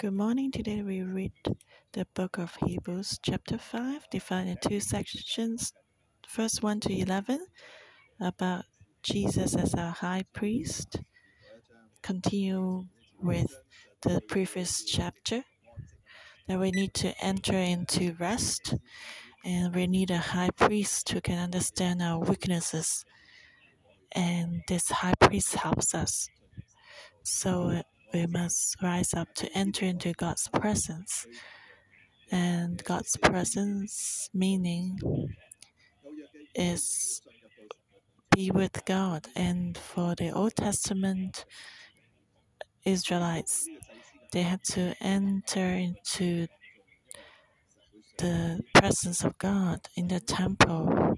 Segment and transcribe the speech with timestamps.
[0.00, 0.52] Good morning.
[0.52, 1.32] Today we read
[1.92, 5.72] the book of Hebrews, chapter 5, divided in two sections.
[6.28, 7.44] First 1 to 11,
[8.20, 8.66] about
[9.02, 11.00] Jesus as our high priest.
[12.00, 12.84] Continue
[13.20, 13.52] with
[14.02, 15.42] the previous chapter
[16.46, 18.76] that we need to enter into rest
[19.44, 23.04] and we need a high priest who can understand our weaknesses.
[24.12, 26.28] And this high priest helps us.
[27.24, 27.82] So
[28.12, 31.26] we must rise up to enter into God's presence.
[32.30, 34.98] And God's presence meaning
[36.54, 37.20] is
[38.34, 39.28] be with God.
[39.34, 41.44] And for the Old Testament
[42.84, 43.66] Israelites,
[44.32, 46.46] they had to enter into
[48.18, 51.14] the presence of God in the temple.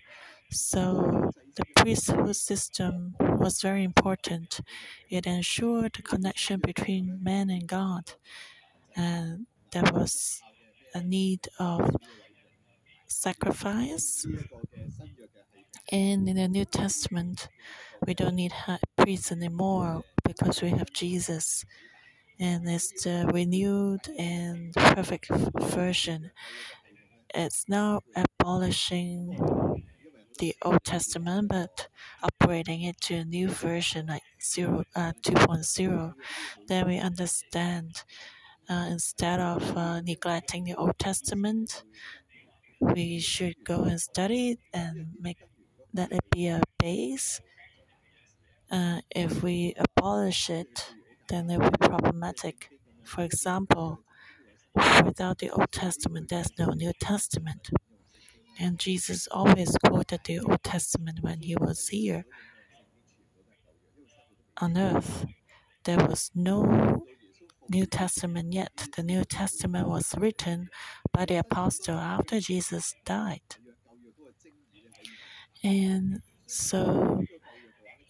[0.50, 4.60] So the priesthood system was very important.
[5.08, 8.12] It ensured the connection between man and God,
[8.96, 10.42] and there was
[10.94, 11.94] a need of
[13.06, 14.27] sacrifice.
[15.92, 17.48] And in the New Testament,
[18.06, 21.64] we don't need high priests anymore because we have Jesus.
[22.38, 25.28] And it's the renewed and perfect
[25.60, 26.30] version.
[27.34, 29.38] It's now abolishing
[30.41, 31.88] the Old Testament, but
[32.24, 36.14] upgrading it to a new version like zero, uh, 2.0,
[36.66, 38.02] then we understand
[38.69, 41.84] uh, instead of uh, neglecting the Old Testament,
[42.80, 45.38] we should go and study it and make
[45.92, 47.41] let it be a base.
[48.70, 50.94] Uh, if we abolish it,
[51.28, 52.70] then it will be problematic.
[53.02, 54.00] For example,
[55.04, 57.70] without the Old Testament, there's no New Testament.
[58.61, 62.27] And Jesus always quoted the Old Testament when he was here
[64.58, 65.25] on earth.
[65.84, 67.03] There was no
[67.70, 68.88] New Testament yet.
[68.94, 70.69] The New Testament was written
[71.11, 73.56] by the apostle after Jesus died.
[75.64, 77.22] And so,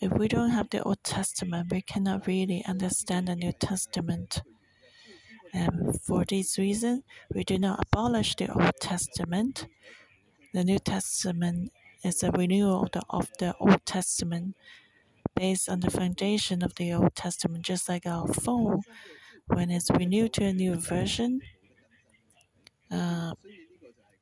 [0.00, 4.42] if we don't have the Old Testament, we cannot really understand the New Testament.
[5.52, 9.66] And for this reason, we do not abolish the Old Testament,
[10.52, 11.72] the New Testament
[12.02, 14.56] is a renewal of the, Old Testament
[15.34, 18.82] based on the foundation of the Old Testament, just like our phone.
[19.46, 21.40] When it's renewed to a new version,
[22.90, 23.34] uh,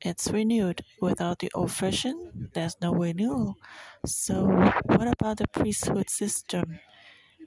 [0.01, 0.81] it's renewed.
[1.01, 3.57] Without the old version, there's no renewal.
[4.05, 4.45] So,
[4.83, 6.79] what about the priesthood system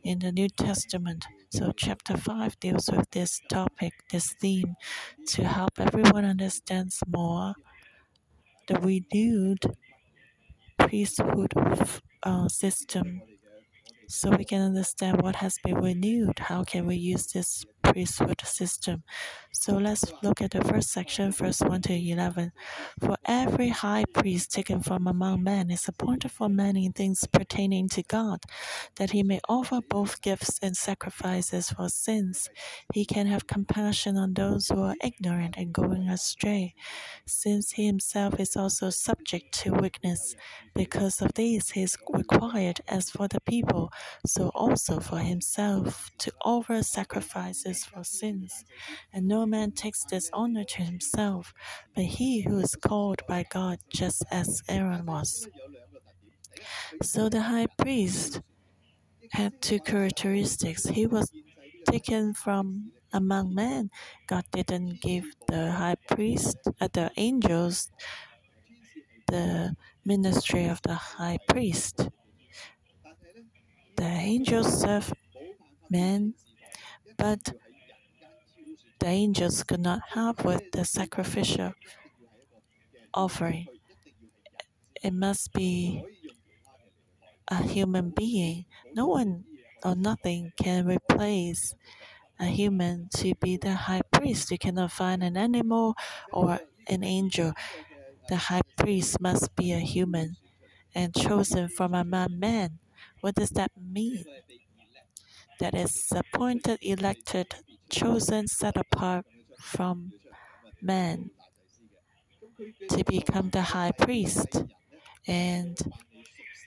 [0.04, 1.26] in the New Testament?
[1.50, 4.76] So, chapter 5 deals with this topic, this theme,
[5.28, 7.54] to help everyone understand more
[8.69, 9.61] the renewed
[10.78, 11.53] priesthood
[12.23, 13.23] uh, system
[14.09, 16.39] so we can understand what has been renewed.
[16.39, 19.03] How can we use this priesthood system.
[19.53, 22.53] So let's look at the first section, verse 1 to 11.
[23.00, 28.02] For every high priest taken from among men is appointed for many things pertaining to
[28.02, 28.41] God,
[28.97, 32.48] that he may offer both gifts and sacrifices for sins.
[32.94, 36.75] He can have compassion on those who are ignorant and going astray,
[37.26, 40.34] since he himself is also subject to weakness.
[40.75, 43.92] Because of this, he is required, as for the people,
[44.26, 48.65] so also for himself, to offer sacrifices for sins,
[49.12, 51.53] and no man takes this honor to himself,
[51.94, 55.48] but he who is called by God, just as Aaron was.
[57.03, 58.41] So the high priest
[59.32, 60.84] had two characteristics.
[60.84, 61.31] He was
[61.88, 63.91] taken from among men.
[64.26, 67.91] God didn't give the high priest, uh, the angels,
[69.28, 72.09] the ministry of the high priest.
[73.97, 75.12] The angels serve
[75.91, 76.34] men,
[77.16, 77.53] but
[79.02, 81.74] the angels could not have with the sacrificial
[83.14, 83.66] offering.
[85.02, 86.02] It must be
[87.48, 88.66] a human being.
[88.94, 89.44] No one
[89.84, 91.74] or nothing can replace
[92.40, 94.50] a human to be the high priest.
[94.52, 95.94] You cannot find an animal
[96.32, 97.52] or an angel.
[98.28, 100.37] The high priest must be a human
[100.94, 102.81] and chosen from among men.
[103.22, 104.25] What does that mean?
[105.60, 107.55] That is appointed, elected
[107.93, 109.27] chosen, set apart
[109.61, 110.12] from
[110.81, 111.31] men
[112.89, 114.65] to become the high priest,
[115.27, 115.79] and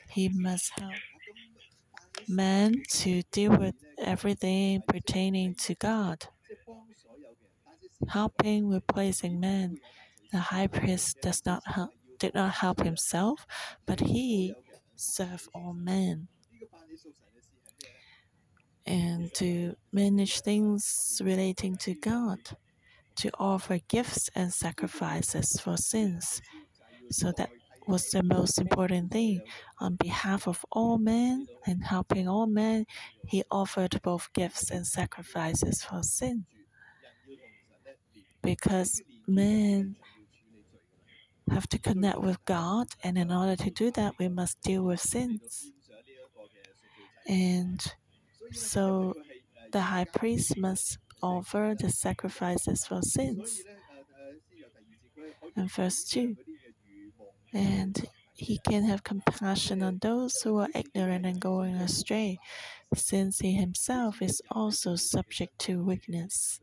[0.10, 0.94] he must help
[2.28, 6.28] men to deal with everything pertaining to God,
[8.10, 9.78] helping replacing men.
[10.32, 13.46] The high priest does not help, did not help himself,
[13.86, 14.56] but he
[14.96, 16.28] served all men.
[18.86, 22.40] And to manage things relating to God,
[23.18, 26.42] to offer gifts and sacrifices for sins.
[27.12, 27.50] So that
[27.88, 29.42] was the most important thing.
[29.80, 32.86] On behalf of all men and helping all men,
[33.28, 36.46] he offered both gifts and sacrifices for sin.
[38.42, 39.96] Because men
[41.52, 45.00] have to connect with God, and in order to do that, we must deal with
[45.00, 45.72] sins.
[47.28, 47.82] And
[48.56, 49.14] so
[49.72, 53.62] the high priest must offer the sacrifices for sins.
[55.56, 56.36] And verse 2
[57.56, 62.38] and he can have compassion on those who are ignorant and going astray,
[62.94, 66.60] since he himself is also subject to weakness.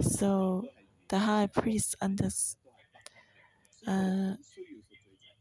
[0.00, 0.66] So
[1.08, 1.94] the high priest
[3.86, 4.34] uh,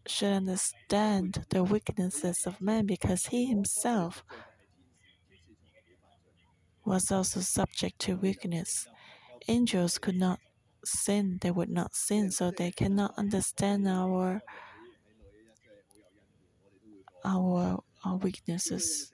[0.06, 4.24] should understand the weaknesses of man because he himself
[6.86, 8.88] was also subject to weakness.
[9.48, 10.40] Angels could not
[10.86, 14.42] sin, they would not sin, so they cannot understand our
[17.26, 19.12] our, our weaknesses.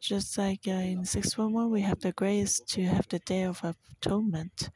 [0.00, 4.70] Just like uh, in 611, we have the grace to have the day of atonement.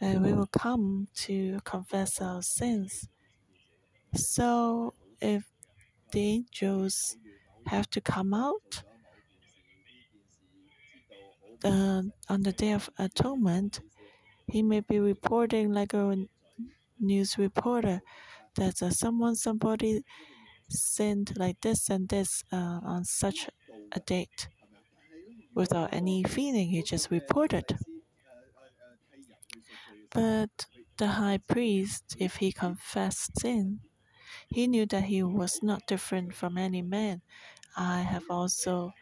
[0.00, 3.08] And we will come to confess our sins.
[4.14, 5.44] So if
[6.12, 7.16] the angels
[7.66, 8.82] have to come out
[11.64, 13.80] uh, on the day of atonement,
[14.48, 16.26] he may be reporting like a
[17.00, 18.02] news reporter
[18.56, 20.04] that uh, someone, somebody
[20.70, 23.48] sent like this and this uh, on such
[23.92, 24.48] a date
[25.54, 26.68] without any feeling.
[26.68, 27.76] He just reported.
[30.10, 30.66] But
[30.96, 33.82] the high priest, if he confessed sin,
[34.48, 37.22] he knew that he was not different from any man.
[37.76, 38.92] I have also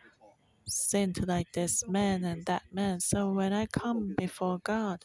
[0.67, 3.01] sinned like this man and that man.
[3.01, 5.05] So when I come before God,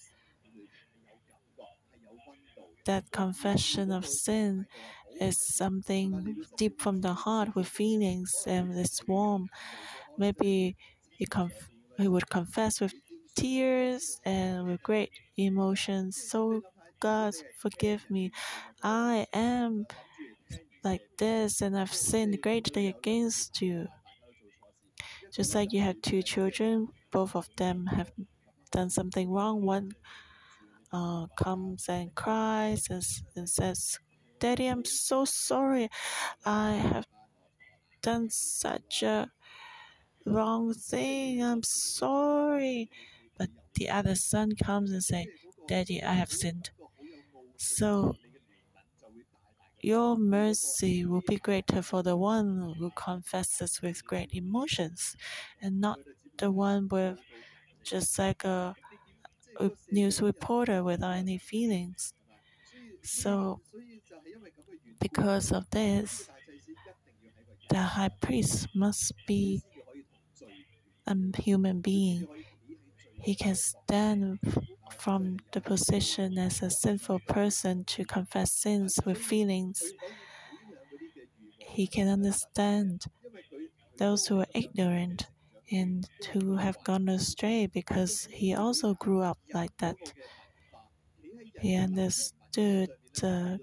[2.86, 4.66] that confession of sin
[5.20, 9.50] is something deep from the heart with feelings and it's warm.
[10.18, 10.78] Maybe
[11.18, 12.94] he, conf- he would confess with
[13.36, 16.18] tears and with great emotions.
[16.30, 16.64] So,
[17.00, 18.32] God, forgive me.
[18.84, 19.88] I am
[20.84, 23.88] like this and I've sinned greatly against you.
[25.32, 28.12] Just like you have two children, both of them have
[28.72, 29.62] done something wrong.
[29.62, 29.92] One
[30.92, 33.04] uh, comes and cries and,
[33.36, 34.00] and says,
[34.40, 35.90] Daddy, I'm so sorry.
[36.46, 37.06] I have
[38.02, 39.32] done such a
[40.26, 41.44] wrong thing.
[41.44, 42.90] I'm sorry.
[43.38, 45.28] But the other son comes and say,
[45.68, 46.72] Daddy, I have sinned.
[47.58, 48.16] So
[49.82, 55.16] your mercy will be greater for the one who confesses with great emotions
[55.62, 56.00] and not
[56.38, 57.20] the one with
[57.84, 58.76] just like a,
[59.92, 62.14] news reporter without any feelings.
[63.04, 63.62] So,
[65.00, 66.30] because of this,
[67.70, 69.62] the high priest must be
[71.08, 72.28] a human being.
[73.22, 74.40] He can stand
[74.98, 79.82] from the position as a sinful person to confess sins with feelings.
[81.70, 83.06] He can understand
[83.98, 85.28] those who are ignorant
[85.72, 89.98] and who have gone astray because he also grew up like that.
[91.62, 93.60] He understood the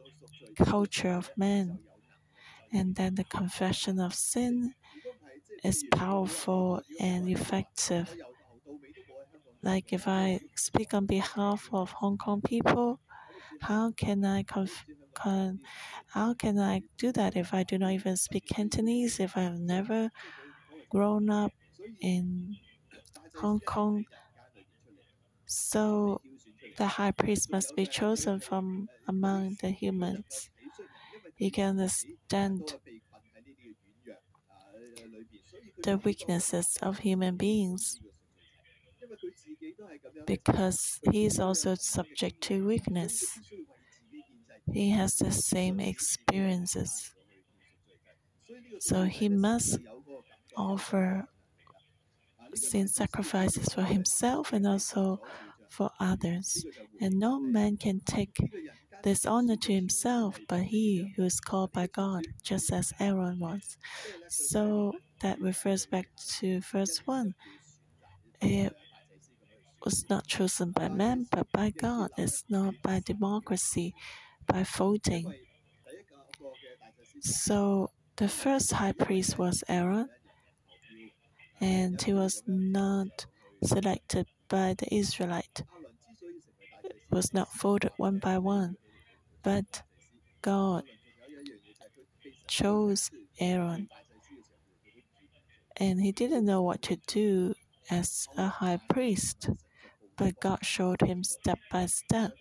[0.57, 1.81] culture of man,
[2.73, 4.75] and then the confession of sin
[5.65, 8.17] is powerful and effective.
[9.63, 13.01] Like if I speak on behalf of Hong Kong people,
[13.63, 15.61] how can I con-
[16.09, 19.21] how can I do that if I do not even speak Cantonese?
[19.21, 20.11] If I have never
[20.91, 21.53] grown up
[22.01, 22.57] in
[23.37, 24.05] Hong Kong,
[25.47, 26.21] so
[26.79, 30.51] the high priest must be chosen from among the humans.
[31.37, 32.77] He can understand
[35.85, 37.99] the weaknesses of human beings
[40.27, 43.39] because he is also subject to weakness.
[44.73, 47.15] He has the same experiences.
[48.81, 49.79] So he must
[50.57, 51.29] offer
[52.55, 55.21] sin sacrifices for himself and also
[55.69, 56.65] for others.
[57.01, 58.39] And no man can take
[59.03, 63.77] this honor to himself, but he who is called by God, just as Aaron was.
[64.29, 67.35] So that refers back to verse 1.
[68.41, 68.75] It
[69.85, 72.11] was not chosen by man, but by God.
[72.17, 73.95] It's not by democracy,
[74.47, 75.35] by voting.
[77.21, 80.09] So the first high priest was Aaron,
[81.61, 83.27] and he was not
[83.63, 85.63] selected by the Israelite,
[87.11, 88.77] was not voted one by one,
[89.43, 89.83] but
[90.43, 90.85] God
[92.49, 93.89] chose Aaron,
[95.77, 97.55] and he didn't know what to do
[97.91, 99.51] as a high priest,
[100.17, 102.33] but God showed him step by step.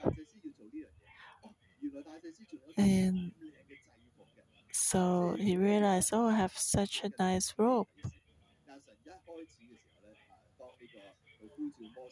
[2.77, 3.31] And
[4.71, 7.87] so he realized, oh, I have such a nice robe.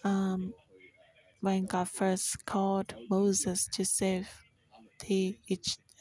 [0.03, 0.53] Um,
[1.41, 4.29] when God first called Moses to save
[5.07, 5.37] the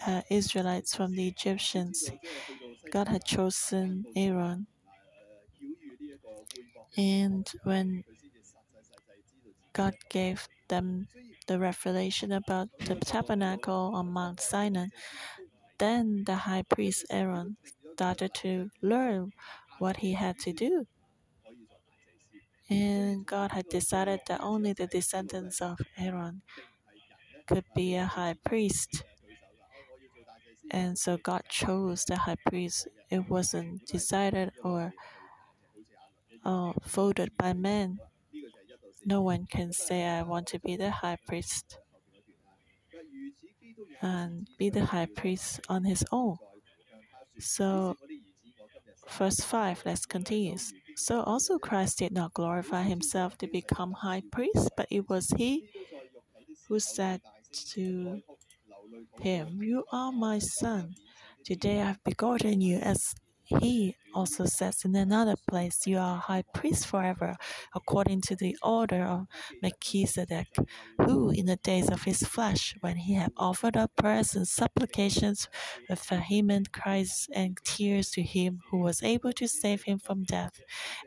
[0.06, 2.10] uh, Israelites from the Egyptians,
[2.90, 4.66] God had chosen Aaron.
[6.96, 8.04] And when
[9.72, 11.08] God gave them
[11.46, 14.86] the revelation about the tabernacle on Mount Sinai,
[15.78, 17.56] then the high priest Aaron
[17.94, 19.32] started to learn
[19.78, 20.86] what he had to do.
[22.70, 26.42] And God had decided that only the descendants of Aaron
[27.46, 29.04] could be a high priest.
[30.70, 32.88] And so God chose the high priest.
[33.10, 34.94] It wasn't decided or
[36.44, 37.98] uh, voted by men.
[39.04, 41.78] No one can say, I want to be the high priest
[44.02, 46.36] and be the high priest on his own.
[47.38, 47.96] So,
[49.18, 50.56] verse 5, let's continue.
[50.96, 55.68] So also Christ did not glorify himself to become high priest, but it was he
[56.68, 57.20] who said
[57.72, 58.22] to
[59.20, 60.94] him, You are my son.
[61.44, 66.44] Today I have begotten you, as he also says in another place, You are high
[66.54, 67.36] priest forever,
[67.74, 69.26] according to the order of
[69.62, 70.56] Melchizedek,
[71.00, 75.48] who in the days of his flesh, when he had offered up prayers and supplications
[75.88, 80.60] with vehement cries and tears to him who was able to save him from death,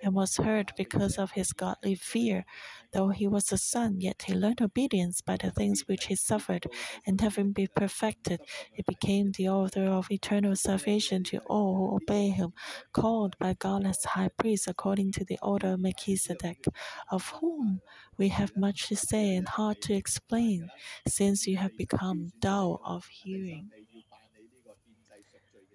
[0.03, 2.45] and was heard because of his godly fear,
[2.93, 6.67] though he was a son, yet he learned obedience by the things which he suffered,
[7.05, 8.39] and having been perfected,
[8.71, 12.53] he became the author of eternal salvation to all who obey him
[13.01, 16.65] called by God as high priest according to the order of Melchizedek,
[17.11, 17.81] of whom
[18.17, 20.69] we have much to say and hard to explain,
[21.07, 23.69] since you have become dull of hearing.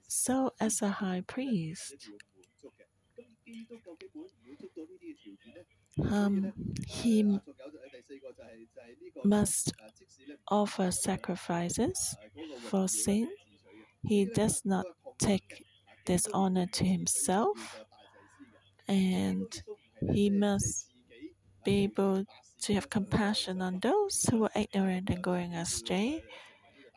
[0.08, 2.08] So, as a high priest,
[6.10, 6.52] um,
[6.86, 7.38] he
[9.24, 9.72] must
[10.48, 12.16] offer sacrifices
[12.68, 13.28] for sin.
[14.06, 14.86] He does not
[15.18, 15.64] take
[16.04, 17.84] dishonor to himself,
[18.88, 19.62] and
[20.12, 20.92] he must
[21.64, 22.24] be able
[22.62, 26.22] to have compassion on those who are ignorant and going astray,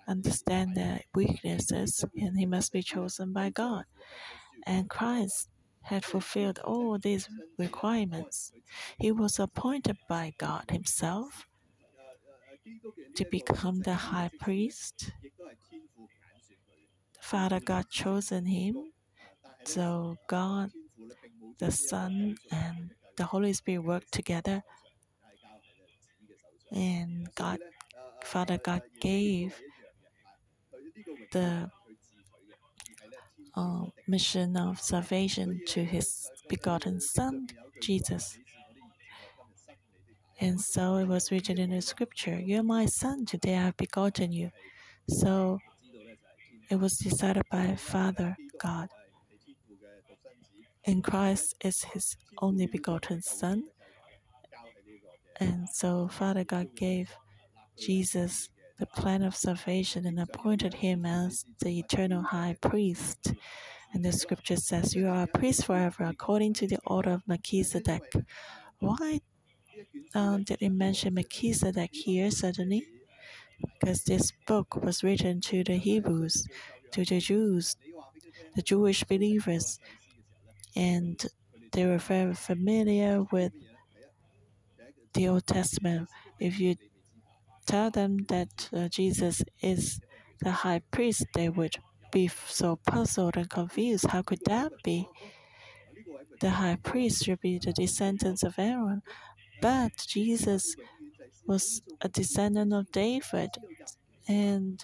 [0.08, 3.86] understand their weaknesses, and he must be chosen by God.
[4.66, 5.50] And Christ
[5.84, 8.52] had fulfilled all these requirements.
[8.98, 11.48] He was appointed by God Himself
[13.16, 15.12] to become the high priest.
[17.24, 18.92] Father God chosen him
[19.66, 20.72] so God,
[21.60, 24.62] the Son, and the Holy Spirit work together.
[26.72, 27.60] And God,
[28.24, 29.56] Father God gave
[31.32, 31.70] the
[33.56, 37.48] uh, mission of salvation to his begotten Son,
[37.82, 38.38] Jesus.
[40.42, 44.34] And so it was written in the scripture, You're my son, today I have begotten
[44.34, 44.52] you.
[45.08, 45.60] So
[46.74, 48.90] it was decided by Father God
[50.86, 53.66] and Christ is his only begotten Son.
[55.40, 57.16] And so Father God gave
[57.78, 58.50] Jesus
[58.80, 63.34] the plan of salvation and appointed him as the eternal high priest.
[63.94, 68.14] And the scripture says, You are a priest forever according to the order of Melchizedek.
[68.80, 69.22] Why
[70.16, 72.88] um, did it mention Melchizedek here suddenly?
[73.80, 76.48] Because this book was written to the Hebrews,
[76.92, 77.76] to the Jews,
[78.56, 79.80] the Jewish believers,
[80.76, 81.24] and
[81.72, 83.52] they were very familiar with
[85.14, 86.10] the Old Testament.
[86.40, 86.76] If you
[87.66, 90.00] tell them that uh, Jesus is
[90.42, 91.76] the high priest, they would
[92.12, 94.08] be so puzzled and confused.
[94.08, 95.08] How could that be?
[96.40, 99.02] The high priest should be the descendants of Aaron,
[99.62, 100.76] but Jesus
[101.48, 103.52] was a descendant of David,
[104.28, 104.84] and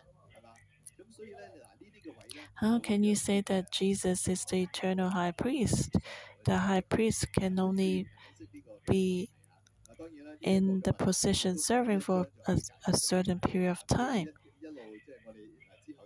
[2.56, 5.96] how can you say that Jesus is the eternal high priest?
[6.46, 8.08] The high priest can only
[8.88, 9.30] be
[10.42, 14.28] in the position serving for a, a certain period of time.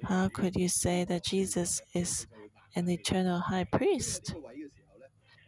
[0.04, 2.28] How could you say that Jesus is
[2.76, 4.36] an eternal high priest?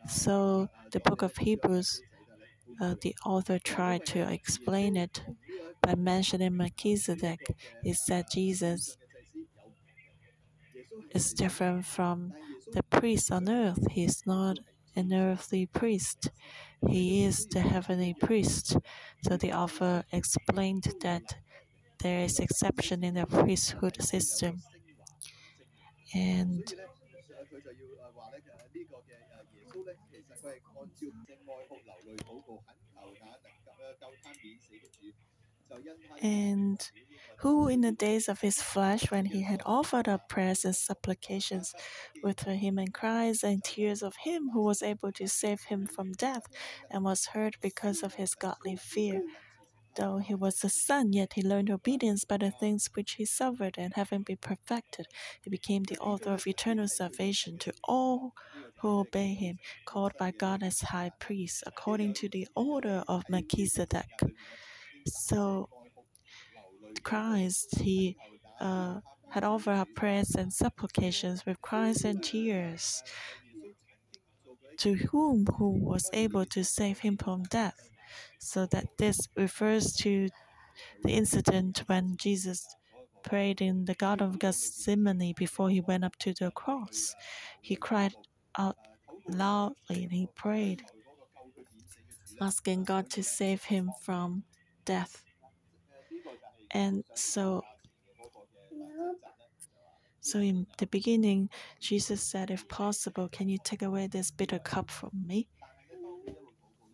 [0.08, 2.02] So the book of Hebrews,
[2.82, 5.24] uh, the author tried to explain it
[5.82, 7.56] by mentioning Melchizedek.
[7.84, 8.98] He said Jesus
[11.12, 12.34] is different from
[12.74, 13.88] the priest on earth.
[13.92, 14.58] He's not
[14.96, 16.30] an earthly priest.
[16.88, 18.78] He is the heavenly priest.
[19.24, 21.36] So the author explained that
[22.00, 24.62] there is exception in the priesthood system.
[26.14, 26.74] And
[36.22, 36.92] and
[37.38, 41.74] who in the days of his flesh, when he had offered up prayers and supplications
[42.24, 46.44] with and cries and tears of him who was able to save him from death,
[46.90, 49.22] and was heard because of his godly fear.
[49.96, 53.76] Though he was a son, yet he learned obedience by the things which he suffered,
[53.78, 55.08] and having been perfected,
[55.42, 58.34] he became the author of eternal salvation to all
[58.80, 64.20] who obey him, called by God as high priest, according to the order of Melchizedek.
[65.08, 65.70] So
[67.04, 68.18] Christ, he
[68.60, 69.00] uh,
[69.30, 73.04] had offered up prayers and supplications with cries and tears
[74.78, 77.90] to whom who was able to save him from death.
[78.40, 80.30] So that this refers to
[81.04, 82.76] the incident when Jesus
[83.24, 87.16] prayed in the Garden of Gethsemane before he went up to the cross.
[87.62, 88.14] He cried
[88.58, 88.78] out
[89.28, 90.84] loudly and he prayed,
[92.40, 94.44] asking God to save him from
[94.86, 95.24] death.
[96.72, 97.64] And so,
[100.20, 104.92] so in the beginning, Jesus said, If possible, can you take away this bitter cup
[104.92, 105.48] from me?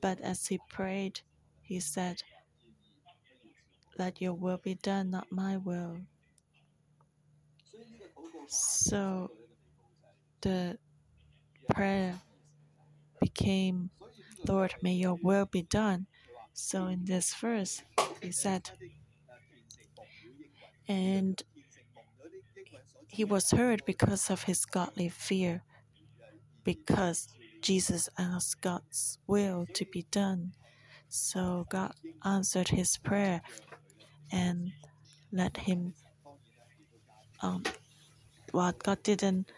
[0.01, 1.21] But as he prayed,
[1.61, 2.23] he said,
[3.97, 5.99] Let your will be done, not my will.
[8.47, 9.31] So
[10.41, 10.77] the
[11.69, 12.21] prayer
[13.19, 13.91] became,
[14.47, 16.07] Lord, may your will be done.
[16.53, 17.83] So in this verse,
[18.21, 18.71] he said,
[20.87, 21.41] and
[23.07, 25.63] he was heard because of his godly fear,
[26.63, 27.27] because
[27.61, 30.53] Jesus asked God's will to be done.
[31.09, 31.93] So God
[32.25, 33.41] answered his prayer
[34.31, 34.71] and
[35.31, 35.93] let him
[37.41, 37.63] um
[38.51, 39.51] what God didn't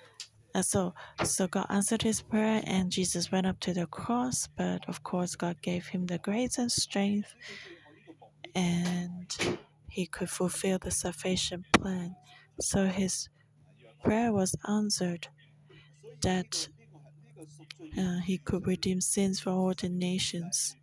[0.56, 4.88] uh, so so God answered his prayer and Jesus went up to the cross, but
[4.88, 7.34] of course God gave him the grace and strength
[8.56, 9.58] and
[9.90, 12.16] he could fulfill the salvation plan.
[12.60, 13.30] So his
[14.04, 15.28] prayer was answered
[16.22, 16.70] that
[17.98, 20.76] uh, he could redeem sins for all the nations.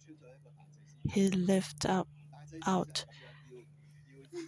[1.11, 2.09] He lifted up
[2.67, 3.05] out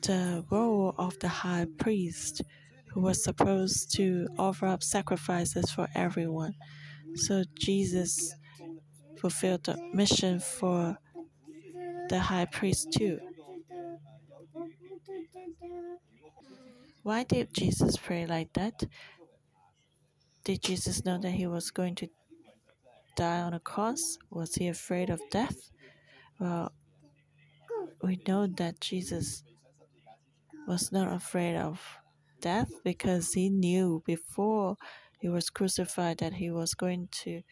[0.03, 2.43] the role of the high priest
[2.89, 6.55] who was supposed to offer up sacrifices for everyone.
[7.15, 8.35] So Jesus
[9.19, 10.99] fulfilled the mission for
[12.09, 13.19] the high priest too.
[17.03, 18.85] Why did Jesus pray like that?
[20.45, 22.09] Did Jesus know that he was going to
[23.17, 24.19] die on a cross?
[24.31, 25.71] Was he afraid of death?
[26.39, 26.73] Well,
[28.03, 29.45] we know that Jesus
[30.67, 31.81] was not afraid of
[32.41, 34.77] death because he knew before
[35.21, 37.43] he was crucified that he was going to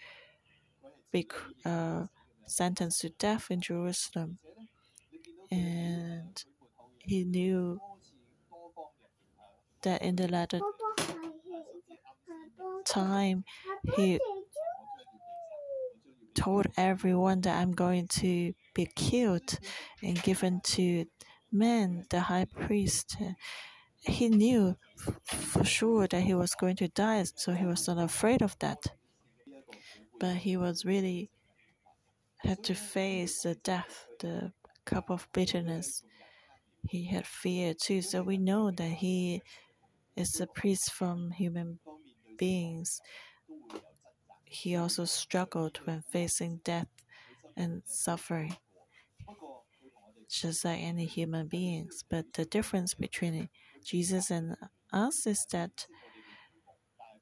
[1.13, 1.29] be
[1.65, 2.07] uh,
[2.47, 4.39] sentenced to death in Jerusalem.
[5.51, 6.43] And
[6.99, 7.81] he knew
[9.83, 10.61] that in the latter
[12.85, 13.45] time,
[13.97, 14.21] he
[16.35, 19.59] told everyone that I'm going to be killed
[20.03, 21.07] and given to
[21.53, 23.17] men, the high priest.
[24.01, 24.77] He knew
[25.25, 28.87] for sure that he was going to die, so he was not afraid of that.
[30.19, 31.31] But he was really
[32.39, 34.53] had to face the death, the
[34.85, 36.03] cup of bitterness.
[36.89, 39.43] He had fear too, so we know that he
[40.17, 41.79] is a priest from human
[42.39, 43.01] beings.
[44.53, 46.89] He also struggled when facing death
[47.57, 48.57] and suffering,
[50.29, 52.05] just like any human beings.
[52.11, 53.49] But the difference between
[53.85, 54.57] Jesus and
[54.93, 55.87] us is that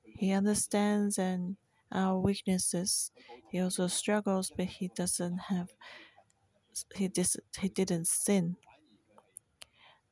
[0.05, 1.59] he understands and
[1.93, 3.13] our weaknesses.
[3.51, 5.69] He also struggles, but he doesn't have.
[6.95, 8.57] He dis, he didn't sin,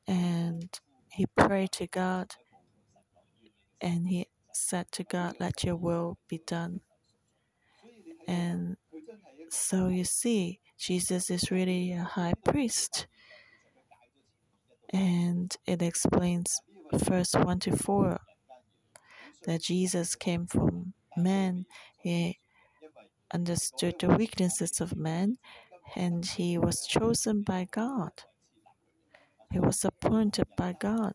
[0.07, 0.69] and
[1.09, 2.35] he prayed to God,
[3.81, 6.81] and he said to God, "Let Your will be done."
[8.27, 8.77] And
[9.49, 13.07] so you see, Jesus is really a high priest.
[14.93, 16.61] And it explains
[16.93, 18.19] verse 1 to 4
[19.45, 21.65] that Jesus came from man.
[21.99, 22.39] He
[23.33, 25.37] understood the weaknesses of man,
[25.95, 28.11] and he was chosen by God.
[29.51, 31.13] He was appointed by God.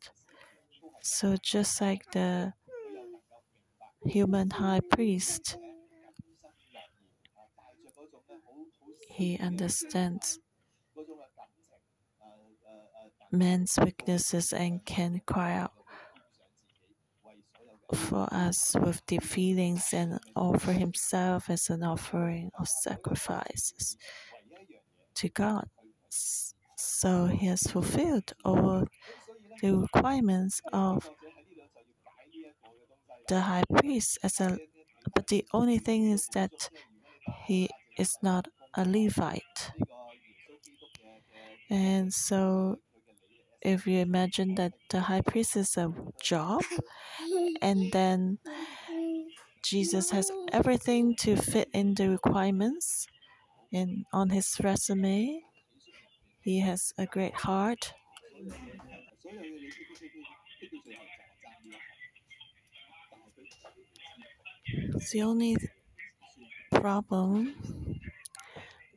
[1.03, 2.55] So, just like the
[4.05, 5.57] human high priest,
[9.13, 10.39] he understands
[13.31, 15.73] man's weaknesses and can cry out
[17.95, 23.99] for us with deep feelings and offer himself as an offering of sacrifices
[25.15, 25.69] to God.
[26.77, 28.87] So he has fulfilled all
[29.61, 31.11] the requirements of
[33.29, 34.59] the high priest as a
[35.15, 36.71] but the only thing is that
[37.45, 39.73] he is not a Levite.
[41.71, 42.79] And so
[43.63, 46.63] if you imagine that the high priest is a job
[47.63, 48.39] and then
[49.63, 53.07] Jesus has everything to fit in the requirements
[53.73, 55.41] and on his resume
[56.41, 57.95] he has a great heart
[65.13, 65.57] the only
[66.71, 67.55] problem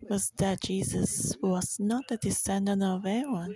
[0.10, 3.56] was that Jesus was not a descendant of Aaron.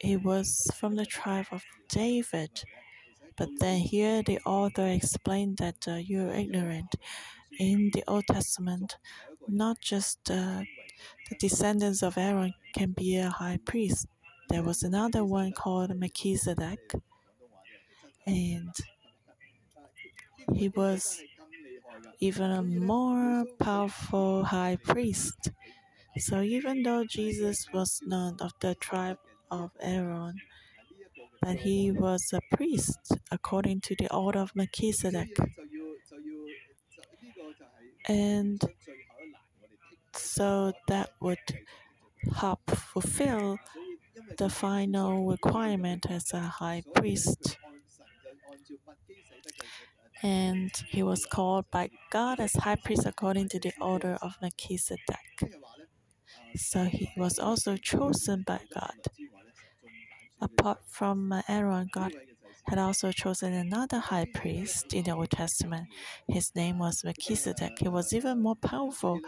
[0.00, 2.62] He was from the tribe of David.
[3.36, 6.94] But then here the author explained that uh, you're ignorant.
[7.58, 8.96] In the Old Testament,
[9.48, 10.62] not just uh,
[11.28, 14.06] the descendants of Aaron can be a high priest.
[14.48, 16.94] There was another one called Melchizedek,
[18.26, 18.72] and
[20.54, 21.20] he was
[22.20, 25.50] even a more powerful high priest.
[26.18, 29.18] So even though Jesus was not of the tribe
[29.50, 30.36] of Aaron,
[31.42, 35.36] but he was a priest according to the order of Melchizedek.
[38.08, 38.62] And
[40.14, 41.38] so that would
[42.36, 43.58] help fulfill
[44.38, 47.58] the final requirement as a high priest.
[50.22, 55.36] And he was called by God as high priest according to the order of Melchizedek.
[56.56, 58.98] So he was also chosen by God.
[60.40, 62.12] Apart from Aaron, God
[62.66, 65.88] had also chosen another high priest in the Old Testament.
[66.28, 67.78] His name was Melchizedek.
[67.78, 69.20] He was even more powerful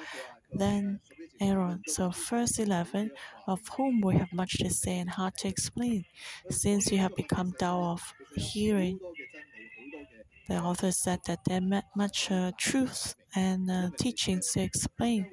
[0.53, 1.01] than
[1.41, 1.83] Aaron.
[1.87, 3.11] So, verse 11,
[3.47, 6.05] of whom we have much to say and hard to explain,
[6.51, 8.99] since you have become dull of hearing.
[10.49, 15.31] The author said that there are much uh, truth and uh, teachings to explain,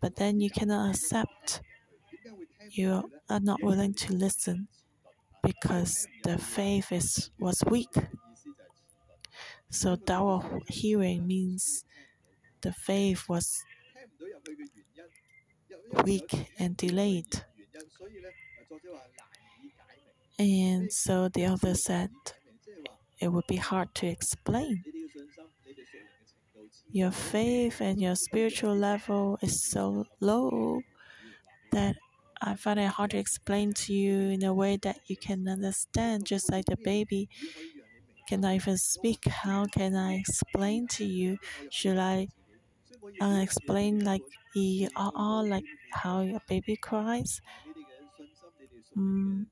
[0.00, 1.62] but then you cannot accept.
[2.70, 4.68] You are not willing to listen
[5.42, 7.94] because the faith is was weak.
[9.70, 11.84] So dull hearing means
[12.62, 13.64] the faith was
[16.04, 17.44] weak and delayed.
[20.40, 22.10] And so the author said
[23.20, 24.84] it would be hard to explain.
[26.92, 30.82] Your faith and your spiritual level is so low
[31.72, 31.96] that
[32.42, 36.26] I find it hard to explain to you in a way that you can understand,
[36.26, 37.28] just like the baby
[38.28, 39.26] cannot even speak.
[39.26, 41.38] How can I explain to you?
[41.70, 42.28] Should I
[43.20, 47.40] uh, explain like e uh, like how a baby cries?
[48.96, 49.46] Mm,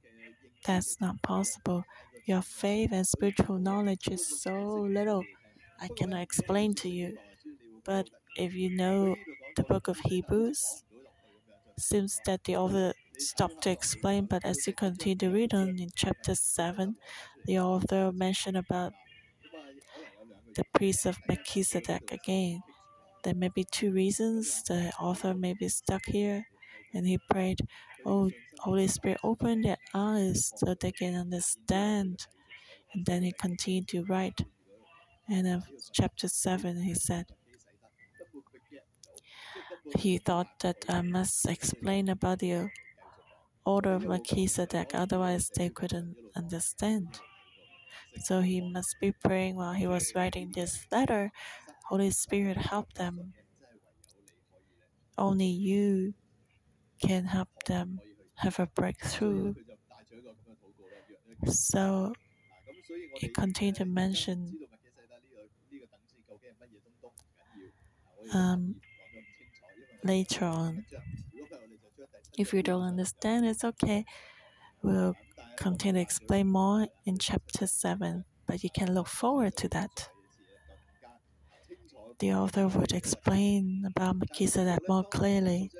[0.64, 1.85] that's not possible.
[2.28, 4.54] Your faith and spiritual knowledge is so
[4.98, 5.24] little.
[5.80, 7.18] I cannot explain to you.
[7.84, 9.16] But if you know
[9.56, 10.84] the book of Hebrews,
[11.78, 15.90] seems that the author stopped to explain, but as you continue to read on in
[15.96, 16.96] chapter 7,
[17.46, 18.92] the author mentioned about
[20.54, 22.62] the priest of Melchizedek again.
[23.24, 26.46] There may be two reasons the author may be stuck here,
[26.94, 27.60] and he prayed,
[28.04, 28.30] Oh,
[28.61, 32.26] Holy Spirit, open their eyes so they can understand.
[32.94, 34.42] And then he continued to write.
[35.28, 37.26] And in chapter 7, he said,
[39.96, 42.70] he thought that I must explain about the
[43.64, 47.20] order of Melchizedek, otherwise they couldn't understand.
[48.20, 51.30] So he must be praying while he was writing this letter.
[51.88, 53.34] Holy Spirit help them.
[55.16, 56.14] Only you
[56.98, 58.00] can help them
[58.37, 59.54] have a breakthrough.
[61.46, 62.12] So
[63.16, 64.58] he continued to mention
[68.32, 68.76] um,
[70.04, 70.84] later on.
[72.38, 74.04] If you don't understand, it's okay.
[74.82, 75.16] We'll
[75.56, 80.11] continue to explain more in chapter 7, but you can look forward to that.
[82.18, 85.70] the author would explain about Melchizedek more clearly.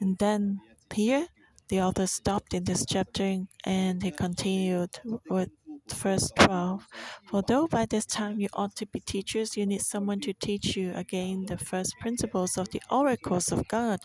[0.00, 0.60] And then
[0.94, 1.26] here,
[1.68, 5.50] the author stopped in this chapter and he continued with
[5.94, 6.86] verse 12.
[7.26, 10.76] For though by this time you ought to be teachers, you need someone to teach
[10.76, 14.00] you again the first principles of the oracles of God,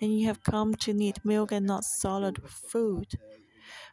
[0.00, 3.08] and you have come to need milk and not solid food.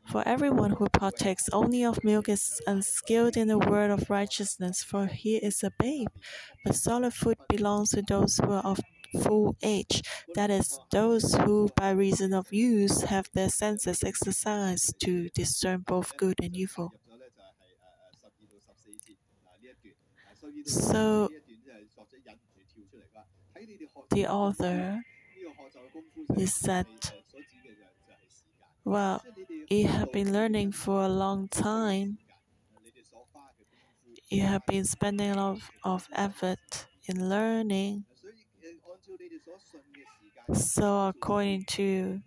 [0.05, 5.07] For everyone who partakes only of milk is unskilled in the word of righteousness, for
[5.07, 6.07] he is a babe.
[6.65, 8.79] But solid food belongs to those who are of
[9.13, 10.01] full age,
[10.35, 16.15] that is, those who, by reason of use, have their senses exercised to discern both
[16.17, 16.93] good and evil.
[20.65, 21.29] So,
[24.11, 25.01] the author
[26.35, 26.87] he said,
[28.83, 29.23] Well,
[29.69, 32.17] you have been learning for a long time.
[34.29, 38.05] You have been spending a lot of, of effort in learning.
[40.53, 42.21] So, according to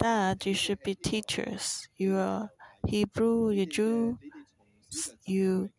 [0.00, 1.88] that, you should be teachers.
[1.96, 2.50] You are
[2.86, 4.18] Hebrew, you Jew,
[5.24, 5.70] you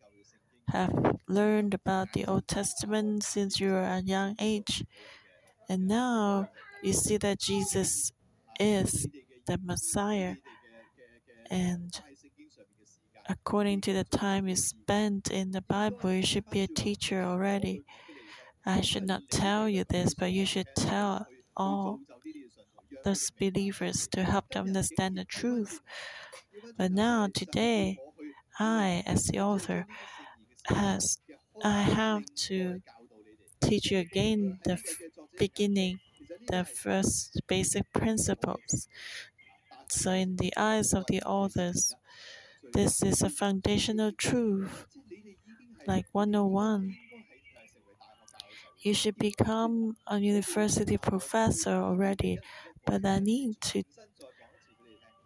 [0.68, 0.92] have
[1.28, 4.84] learned about the Old Testament since you were a young age.
[5.68, 6.50] And now
[6.82, 8.12] you see that Jesus
[8.60, 9.06] is
[9.46, 10.36] the Messiah.
[11.50, 11.98] And
[13.28, 17.84] according to the time you spent in the Bible, you should be a teacher already.
[18.64, 22.00] I should not tell you this, but you should tell all
[23.04, 25.80] those believers to help them understand the truth.
[26.78, 27.98] But now, today,
[28.58, 29.86] I, as the author,
[30.66, 31.18] has
[31.64, 32.82] I have to
[33.60, 34.78] teach you again the
[35.38, 36.00] beginning,
[36.48, 38.88] the first basic principles.
[39.88, 41.94] So, in the eyes of the authors,
[42.74, 44.86] this is a foundational truth,
[45.86, 46.96] like 101.
[48.80, 52.38] You should become a university professor already,
[52.86, 53.82] but I need to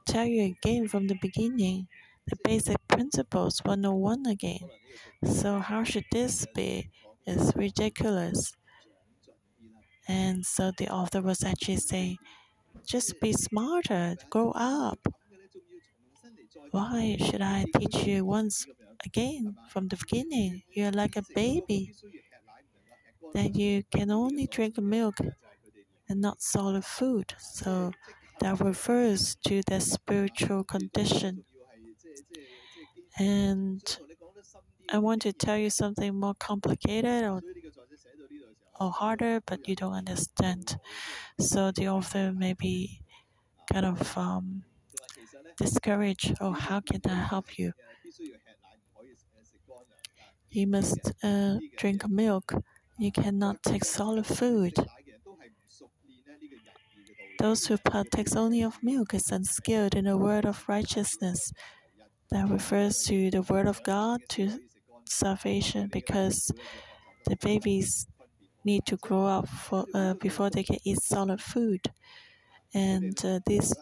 [0.07, 1.89] tell you again from the beginning
[2.29, 4.71] the basic principles 101 again.
[5.25, 6.91] So, how should this be?
[7.27, 8.53] It's ridiculous.
[10.07, 12.19] And so the author was actually saying,
[12.87, 15.07] just be smarter, grow up.
[16.73, 18.67] Why should I teach you once
[19.05, 20.63] again from the beginning?
[20.73, 21.95] You're like a baby.
[23.35, 25.19] That you can only drink milk
[26.09, 27.35] and not solid food.
[27.39, 27.93] So
[28.41, 31.45] that refers to the spiritual condition.
[33.19, 33.99] And
[34.91, 37.43] I want to tell you something more complicated or,
[38.81, 40.79] or harder, but you don't understand.
[41.41, 43.03] So the author may be
[43.73, 44.65] kind of um,
[45.59, 46.35] discouraged.
[46.41, 47.73] Oh, how can I help you?
[50.51, 52.53] You must uh, drink milk.
[52.99, 54.75] You cannot take solid food.
[57.39, 61.53] Those who partake only of milk is unskilled in the word of righteousness.
[62.31, 64.61] That refers to the word of God to
[65.07, 66.51] salvation because
[67.27, 68.07] the babies
[68.65, 71.81] need to grow up for, uh, before they can eat solid food.
[72.75, 73.75] And uh, these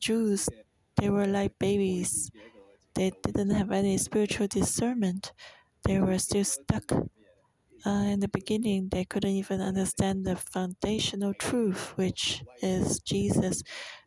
[0.00, 0.48] Jews,
[0.96, 2.30] they were like babies.
[2.94, 5.32] They didn't have any spiritual discernment.
[5.84, 6.92] They were still stuck.
[7.86, 13.62] Uh, in the beginning, they couldn't even understand the foundational truth, which is Jesus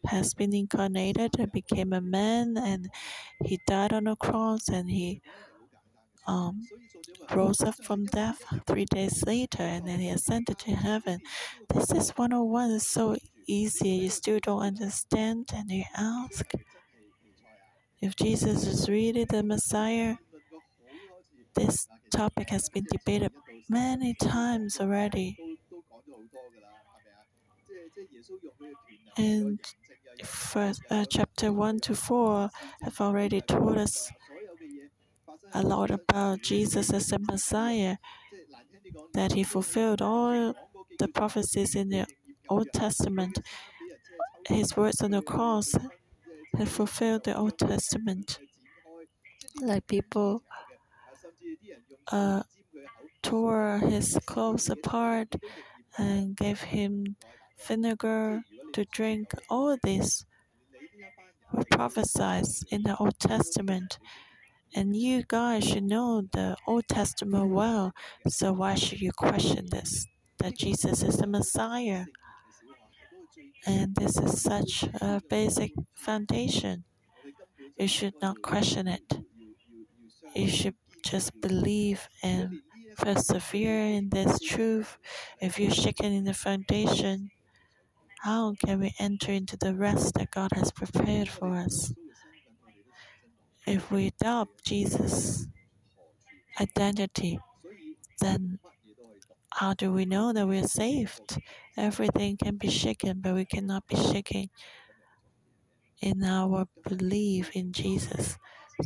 [0.06, 2.90] has been incarnated and became a man, and
[3.46, 5.22] he died on the cross, and he
[6.28, 6.68] um,
[7.36, 11.20] rose up from death three days later and then he ascended to heaven.
[11.74, 12.72] This is 101.
[12.72, 13.16] It's so
[13.48, 13.90] easy.
[13.90, 16.52] You still don't understand and you ask
[18.02, 20.18] if Jesus is really the Messiah.
[21.56, 23.32] This topic has been debated
[23.70, 25.38] many times already.
[29.18, 29.60] And
[30.24, 32.50] first, uh, chapter 1 to 4
[32.82, 34.12] have already told us
[35.54, 37.98] a lot about Jesus as the Messiah,
[39.14, 40.54] that he fulfilled all
[41.00, 42.06] the prophecies in the
[42.50, 43.40] Old Testament.
[44.48, 45.74] His words on the cross
[46.58, 48.40] have fulfilled the Old Testament.
[49.62, 50.44] Like people
[52.12, 52.44] uh,
[53.22, 55.36] tore his clothes apart
[55.98, 57.16] and gave him
[57.68, 58.42] vinegar
[58.74, 59.34] to drink.
[59.50, 60.26] All this
[61.52, 64.00] were prophesied in the Old Testament.
[64.74, 67.94] And you guys should know the Old Testament well,
[68.28, 70.08] so why should you question this?
[70.38, 72.06] That Jesus is the Messiah.
[73.68, 76.86] And this is such a basic foundation.
[77.78, 79.20] You should not question it.
[80.34, 82.62] You should just believe and
[83.02, 84.98] persevere in this truth,
[85.42, 87.30] if you're shaken in the foundation,
[88.22, 91.94] how can we enter into the rest that God has prepared for us?
[93.66, 95.48] If we adopt Jesus'
[96.60, 97.40] identity,
[98.20, 98.60] then
[99.54, 101.40] how do we know that we're saved?
[101.78, 104.50] Everything can be shaken, but we cannot be shaken
[106.02, 108.38] in our belief in Jesus.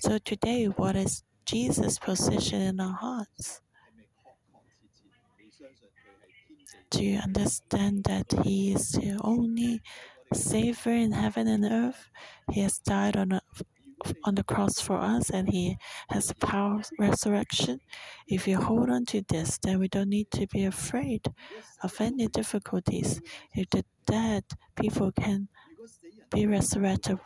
[0.01, 3.61] So today, what is Jesus' position in our hearts?
[6.99, 9.81] You understand that He is the only
[10.33, 12.09] Savior in heaven and earth?
[12.51, 13.41] He has died on a
[14.23, 15.77] on the cross for us and he
[16.09, 17.79] has the power of resurrection.
[18.27, 21.25] If you hold on to this, then we don't need to be afraid
[21.81, 23.21] of any difficulties.
[23.53, 24.43] If the dead
[24.75, 25.47] people can
[26.29, 27.19] be resurrected,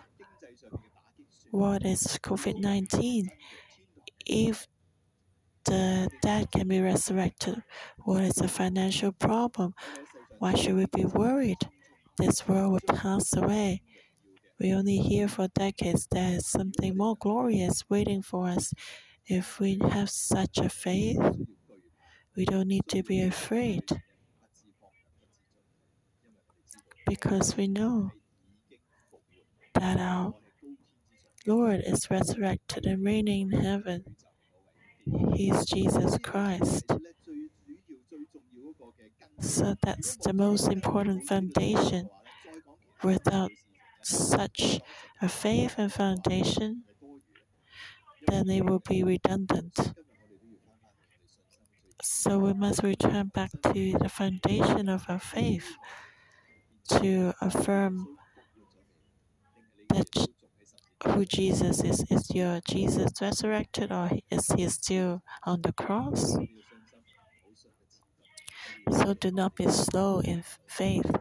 [1.51, 3.29] what is COVID 19?
[4.25, 4.67] If
[5.65, 7.61] the dead can be resurrected,
[7.99, 9.73] what is the financial problem?
[10.39, 11.57] Why should we be worried?
[12.17, 13.81] This world will pass away.
[14.59, 16.07] We only here for decades.
[16.11, 18.73] There is something more glorious waiting for us.
[19.25, 21.19] If we have such a faith,
[22.35, 23.83] we don't need to be afraid
[27.07, 28.11] because we know
[29.73, 30.33] that our
[31.47, 34.03] Lord is resurrected and reigning in heaven.
[35.37, 36.91] Is Jesus Christ.
[39.39, 42.09] So that's the most important foundation.
[43.03, 43.51] Without
[44.03, 44.81] such
[45.21, 46.83] a faith and foundation,
[48.27, 49.93] then it will be redundant.
[52.01, 55.75] So we must return back to the foundation of our faith
[56.89, 58.17] to affirm
[59.89, 60.27] that
[61.05, 62.03] who Jesus is.
[62.09, 66.37] Is your Jesus resurrected or is he still on the cross?
[68.91, 71.11] So do not be slow in faith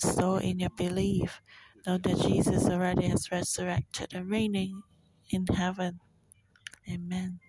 [0.00, 1.40] slow in your belief.
[1.86, 4.82] Know that Jesus already has resurrected and reigning
[5.30, 6.00] in heaven.
[6.90, 7.40] Amen.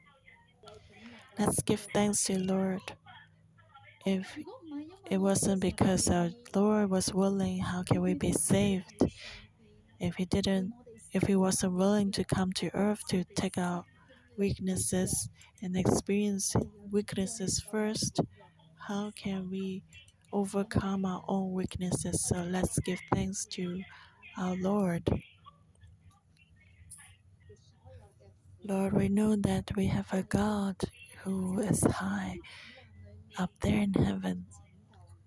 [1.40, 2.82] Let's give thanks to Lord.
[4.06, 4.38] If
[5.10, 9.04] it wasn't because our Lord was willing, how can we be saved?
[10.00, 10.74] If He didn't,
[11.14, 13.84] if He wasn't willing to come to earth to take our
[14.38, 15.30] weaknesses
[15.62, 16.56] and experience
[16.92, 18.20] weaknesses first,
[18.88, 19.84] how can we
[20.34, 22.26] overcome our own weaknesses.
[22.28, 23.82] So let's give thanks to
[24.38, 25.08] our Lord.
[28.64, 30.76] Lord, we know that we have a God
[31.24, 32.38] who is high
[33.38, 34.46] up there in heaven.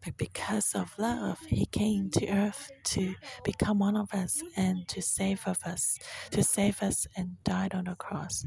[0.04, 3.14] But because of love, He came to earth to
[3.44, 5.98] become one of us and to save of us,
[6.32, 8.46] to save us and died on the cross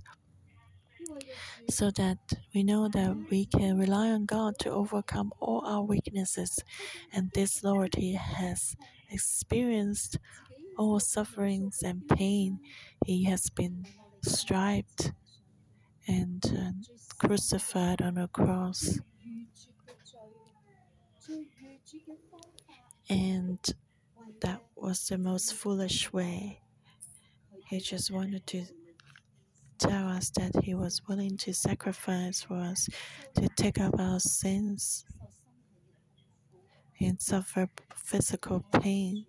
[1.70, 2.18] so that
[2.54, 6.60] we know that we can rely on God to overcome all our weaknesses.
[7.14, 8.76] And this Lord, He has
[9.10, 10.18] experienced
[10.78, 12.60] all sufferings and pain.
[13.06, 13.86] He has been
[14.24, 15.12] striped
[16.08, 16.72] and uh,
[17.20, 19.00] crucified on a cross.
[23.10, 23.60] And
[24.42, 26.62] that was the most foolish way.
[27.70, 28.66] He just wanted to
[29.78, 32.90] tell us that He was willing to sacrifice for us,
[33.36, 35.06] to take up our sins
[37.00, 39.26] and suffer physical pain.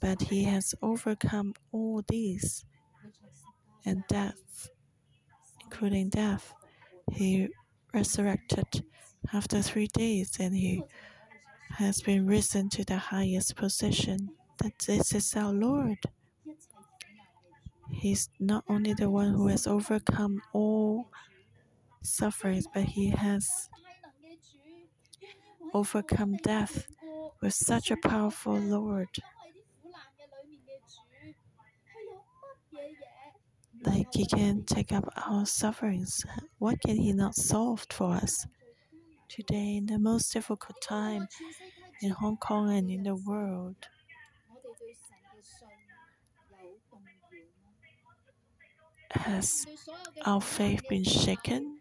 [0.00, 2.64] But He has overcome all these
[3.84, 4.68] and death,
[5.62, 6.52] including death.
[7.12, 7.48] He
[7.94, 8.84] resurrected
[9.32, 10.82] after three days and He
[11.70, 14.30] has been risen to the highest position.
[14.58, 15.98] That this is our Lord.
[17.90, 21.10] He's not only the one who has overcome all
[22.02, 23.68] sufferings, but he has
[25.74, 26.86] overcome death
[27.42, 29.08] with such a powerful Lord.
[33.84, 36.24] Like he can take up our sufferings.
[36.58, 38.46] What can he not solve for us?
[39.36, 41.28] Today, in the most difficult time
[42.00, 43.76] in Hong Kong and in the world,
[49.10, 49.66] Has
[50.24, 51.80] our faith been shaken?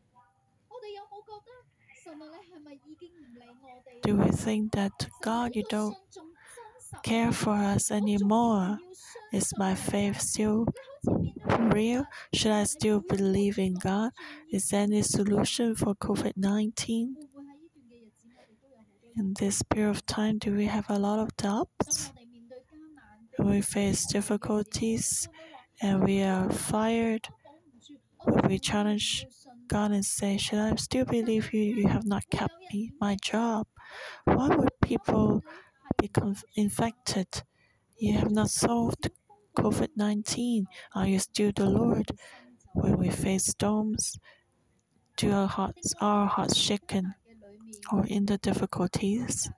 [4.04, 4.92] Do we think that
[5.22, 5.96] God, you don't
[7.04, 8.80] care for us anymore?
[9.32, 10.66] Is my faith still
[11.74, 12.06] real?
[12.34, 14.12] Should I still believe in God?
[14.52, 17.16] Is there any solution for COVID 19?
[19.18, 22.12] In this period of time, do we have a lot of doubts?
[23.40, 25.30] We face difficulties,
[25.82, 27.30] and we are fired,
[28.44, 29.26] we challenge
[29.68, 31.62] God and say, Should I still believe you?
[31.62, 33.68] You have not kept me my job.
[34.26, 35.44] Why would people
[35.98, 37.44] become infected?
[37.98, 39.12] You have not solved
[39.58, 40.68] COVID 19.
[40.94, 42.12] Are you still the Lord?
[42.74, 44.20] When we face storms,
[45.16, 47.16] do our hearts, our hearts shaken
[47.92, 49.50] or in the difficulties?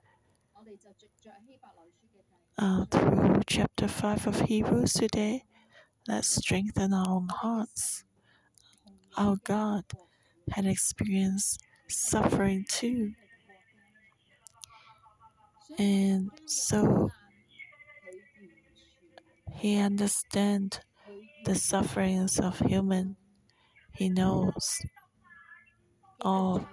[2.58, 5.44] Uh, through chapter 5 of Hebrews today,
[6.08, 8.04] let's strengthen our own hearts.
[9.16, 9.84] Our God
[10.50, 13.12] had experienced suffering too.
[15.78, 17.10] And so
[19.54, 20.80] he understands
[21.44, 23.16] the sufferings of human.
[23.92, 24.80] He knows
[26.20, 26.66] all.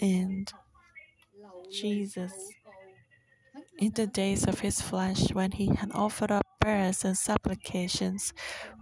[0.00, 0.50] And
[1.70, 2.32] Jesus
[3.78, 8.32] in the days of his flesh, when he had offered up prayers and supplications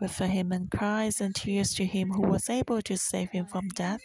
[0.00, 4.00] with vehement cries and tears to him who was able to save him from death,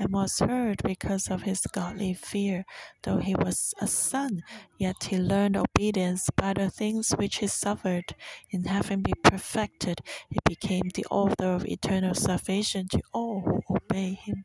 [0.00, 2.64] and was heard because of his godly fear.
[3.04, 4.42] Though he was a son,
[4.78, 8.16] yet he learned obedience by the things which he suffered.
[8.50, 14.14] In having been perfected, he became the author of eternal salvation to all who obey
[14.14, 14.44] him.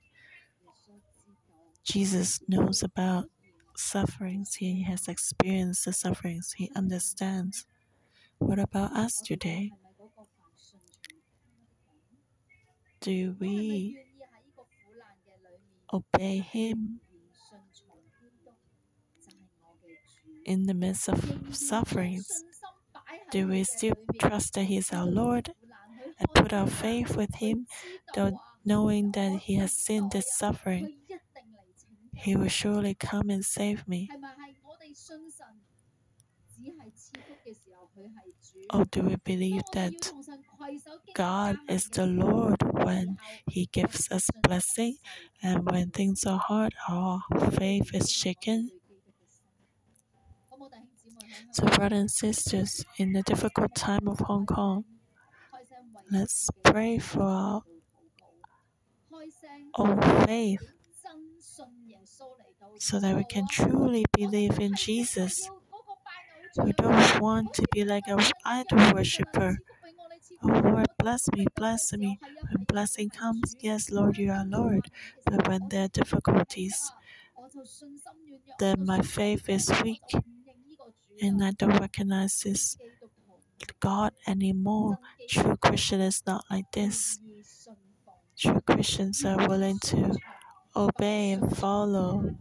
[1.88, 3.30] Jesus knows about
[3.78, 7.66] sufferings, he has experienced the sufferings, he understands.
[8.40, 9.72] What about us today?
[13.00, 13.98] Do we
[15.94, 17.00] obey him
[20.46, 22.28] in the midst of sufferings?
[23.32, 25.54] Do we still trust that he is our Lord
[26.20, 27.66] and put our faith with him,
[28.14, 30.98] though knowing that he has seen this suffering?
[32.18, 34.09] He will surely come and save me.
[38.74, 40.11] Or do we believe that
[41.13, 44.97] God is the Lord when He gives us blessing
[45.41, 48.70] and when things are hard, our faith is shaken?
[51.51, 54.86] So, brothers and sisters, in the difficult time of Hong Kong,
[56.11, 57.61] let's pray for
[59.78, 60.76] our faith
[62.80, 65.49] so that we can truly believe in Jesus.
[66.64, 69.58] We don't want to be like an idol worshiper.
[70.43, 72.20] Oh Lord, bless me, bless me.
[72.49, 74.89] When blessing comes, yes, Lord, you are Lord.
[75.26, 76.91] But when there are difficulties,
[78.60, 80.01] then my faith is weak
[81.22, 82.78] and I don't recognize this
[83.80, 84.99] God anymore.
[85.30, 87.20] True Christian is not like this.
[88.38, 90.16] True Christians are willing to
[90.78, 92.36] obey and follow.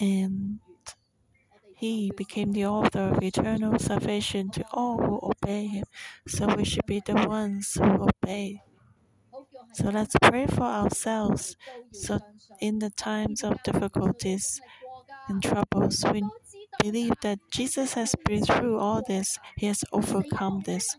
[0.00, 0.60] And
[1.74, 5.84] he became the author of eternal salvation to all who obey him.
[6.26, 8.62] So we should be the ones who obey.
[9.74, 11.56] So let's pray for ourselves.
[11.92, 12.20] So
[12.60, 14.60] in the times of difficulties
[15.28, 16.22] and troubles, we
[16.80, 19.38] believe that Jesus has been through all this.
[19.56, 20.96] He has overcome this.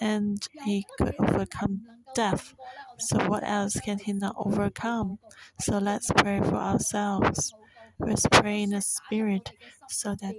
[0.00, 1.82] And he could overcome
[2.14, 2.54] death.
[2.98, 5.18] So, what else can he not overcome?
[5.60, 7.52] So, let's pray for ourselves.
[7.98, 9.52] Let's pray in the spirit
[9.88, 10.34] so that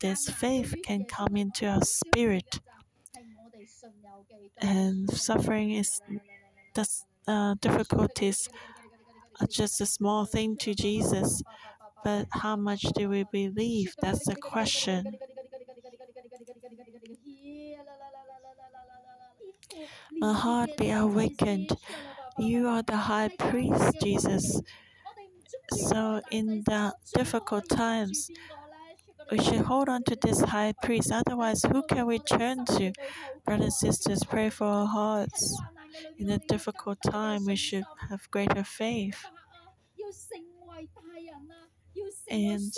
[0.00, 2.60] this faith can come into our spirit.
[4.58, 6.00] And suffering is
[6.74, 6.86] the
[7.26, 8.48] uh, difficulties
[9.40, 11.42] are just a small thing to Jesus.
[12.04, 13.94] But how much do we believe?
[14.00, 15.18] That's the question.
[20.12, 21.70] My heart be awakened.
[22.38, 24.60] You are the high priest, Jesus.
[25.72, 28.30] So, in the difficult times,
[29.30, 31.10] we should hold on to this high priest.
[31.12, 32.92] Otherwise, who can we turn to?
[33.44, 35.60] Brothers and sisters, pray for our hearts.
[36.18, 39.24] In a difficult time, we should have greater faith.
[42.30, 42.72] And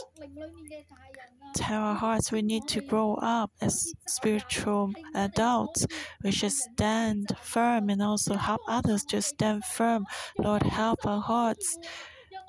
[1.55, 5.87] tell our hearts we need to grow up as spiritual adults.
[6.23, 10.07] We should stand firm and also help others to stand firm.
[10.39, 11.79] Lord, help our hearts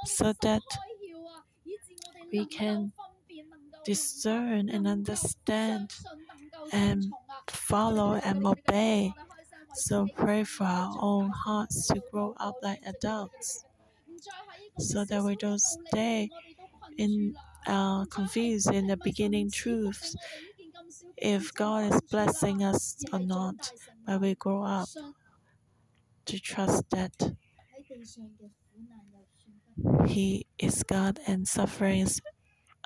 [0.05, 0.61] so that
[2.31, 2.91] we can
[3.85, 5.91] discern and understand
[6.71, 7.03] and
[7.47, 9.13] follow and obey.
[9.75, 13.65] So pray for our own hearts to grow up like adults
[14.79, 16.29] so that we don't stay
[16.99, 17.33] in
[17.67, 20.15] uh, confused in the beginning truths
[21.17, 23.71] if God is blessing us or not,
[24.05, 24.89] but we grow up
[26.25, 27.13] to trust that
[30.07, 32.21] He is God and suffering is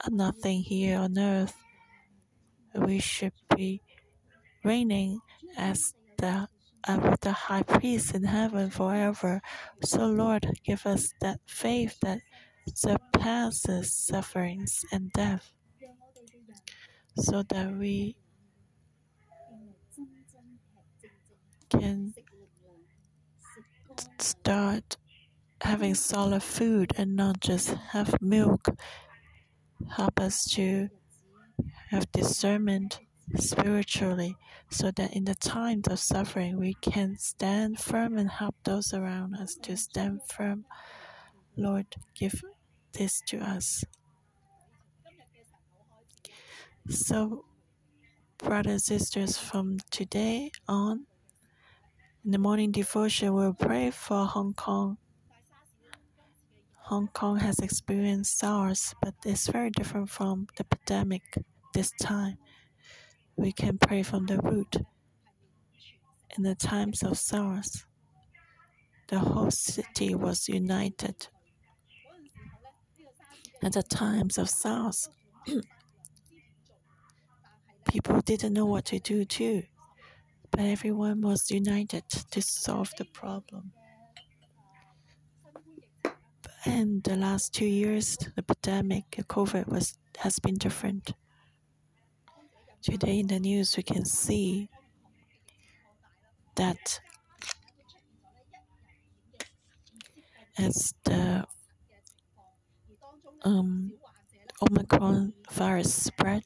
[0.09, 1.55] nothing here on earth.
[2.76, 3.82] We should be
[4.64, 5.20] reigning
[5.57, 6.47] as the
[6.86, 9.41] uh, with the high priest in heaven forever.
[9.84, 12.20] So, Lord, give us that faith that
[12.74, 15.51] surpasses sufferings and death,
[17.18, 18.16] so that we
[21.70, 22.14] can
[24.20, 24.97] start
[25.61, 28.68] having solid food and not just have milk.
[29.95, 30.89] Help us to
[31.89, 32.99] have discernment
[33.36, 34.36] spiritually
[34.70, 39.36] so that in the times of suffering we can stand firm and help those around
[39.36, 40.66] us to stand firm.
[41.55, 42.43] Lord, give
[42.94, 43.84] this to us.
[46.89, 47.46] So,
[48.38, 51.06] brothers and sisters, from today on,
[52.26, 54.98] in the morning devotion, we'll pray for Hong Kong.
[56.84, 61.24] Hong Kong has experienced SARS, but it's very different from the pandemic
[61.74, 62.38] this time.
[63.36, 64.76] We can pray from the root.
[66.38, 67.86] In the times of SARS,
[69.08, 71.28] the whole city was united.
[73.64, 75.09] At the times of SARS,
[77.89, 79.64] people didn't know what to do too
[80.53, 83.72] but everyone was united to solve the problem.
[86.64, 91.14] And the last two years, the pandemic, the COVID was has been different.
[92.84, 94.70] Today in the news, we can see
[96.55, 96.99] that
[100.59, 101.47] as the
[103.44, 103.94] um,
[104.62, 106.44] Omicron virus spread,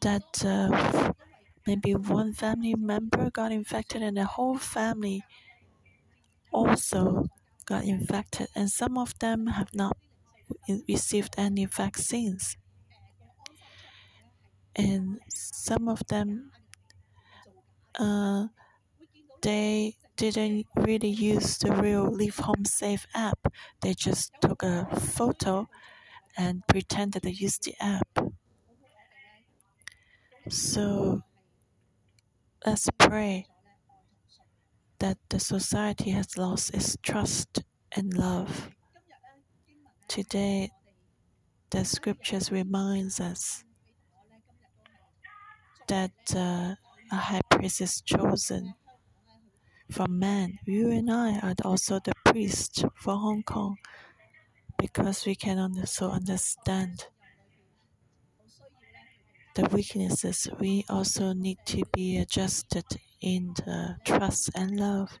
[0.00, 1.12] that uh,
[1.66, 5.24] maybe one family member got infected and the whole family
[6.52, 7.26] also
[7.64, 9.96] got infected, and some of them have not
[10.88, 12.56] received any vaccines.
[14.76, 16.52] And some of them,
[17.98, 18.46] uh,
[19.42, 23.38] they didn't really use the real Leave Home Safe app.
[23.82, 25.68] They just took a photo
[26.36, 28.08] and pretended they used the app.
[30.48, 31.22] So
[32.66, 33.46] Let's pray
[34.98, 37.62] that the society has lost its trust
[37.92, 38.70] and love.
[40.08, 40.72] Today,
[41.70, 43.62] the scriptures reminds us
[45.86, 46.74] that uh,
[47.12, 48.74] a high priest is chosen
[49.90, 50.58] from man.
[50.64, 53.76] You and I are also the priest for Hong Kong
[54.78, 57.06] because we can also understand
[59.56, 62.84] the weaknesses, we also need to be adjusted
[63.22, 65.18] in the trust and love.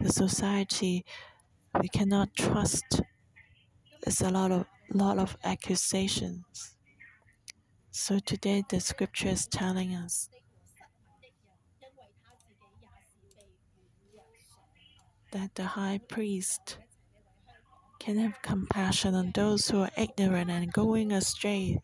[0.00, 1.04] The society
[1.80, 3.00] we cannot trust.
[4.02, 6.76] There's a lot of lot of accusations.
[7.92, 10.30] So today the scripture is telling us
[15.36, 16.78] that the high priest
[17.98, 21.78] can have compassion on those who are ignorant and going astray,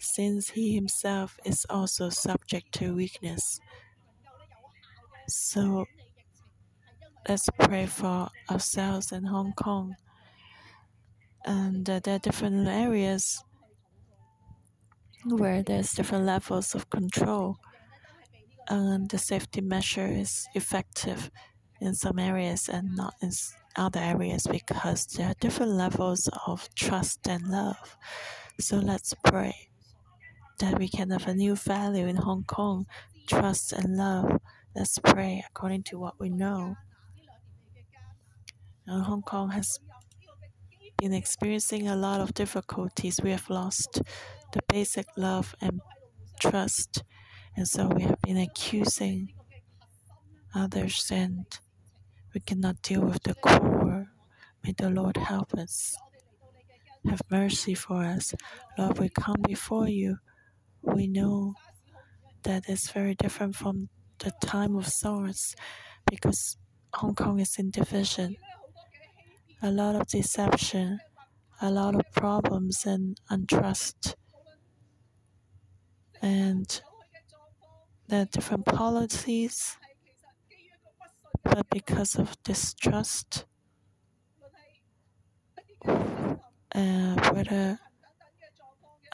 [0.00, 3.60] since he himself is also subject to weakness.
[5.28, 5.86] So
[7.28, 9.94] let's pray for ourselves in Hong Kong.
[11.44, 13.44] And uh, there are different areas
[15.24, 17.58] where there's different levels of control,
[18.68, 21.30] and the safety measure is effective
[21.80, 23.30] in some areas and not in
[23.76, 27.96] other areas because there are different levels of trust and love.
[28.60, 29.68] So let's pray
[30.58, 32.86] that we can have a new value in Hong Kong
[33.28, 34.40] trust and love.
[34.74, 36.76] Let's pray according to what we know.
[38.86, 39.78] And Hong Kong has
[40.96, 43.20] been experiencing a lot of difficulties.
[43.22, 44.02] We have lost
[44.52, 45.80] the basic love and
[46.40, 47.04] trust,
[47.56, 49.34] and so we have been accusing
[50.54, 51.44] others and
[52.38, 54.06] we cannot deal with the core.
[54.62, 55.96] May the Lord help us.
[57.10, 58.32] Have mercy for us.
[58.78, 60.18] Lord, we come before you.
[60.80, 61.54] We know
[62.44, 63.88] that it's very different from
[64.20, 65.56] the time of SARS
[66.08, 66.56] because
[66.94, 68.36] Hong Kong is in division.
[69.60, 71.00] A lot of deception,
[71.60, 74.14] a lot of problems and untrust.
[76.22, 76.80] And
[78.06, 79.76] there are different policies
[81.70, 83.46] because of distrust,
[86.74, 87.78] uh, whether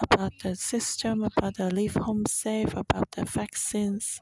[0.01, 4.20] about the system, about the leave home safe, about the vaccines,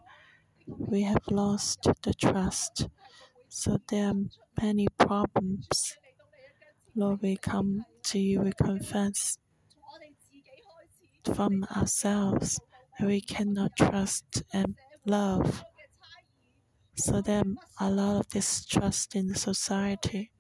[0.66, 2.88] we have lost the trust.
[3.48, 4.14] So there are
[4.60, 5.96] many problems.
[6.94, 9.38] Lord, we come to you, we confess
[11.34, 12.60] from ourselves
[12.98, 15.64] that we cannot trust and love
[16.94, 17.42] So there
[17.78, 20.30] are a lot of distrust in the society,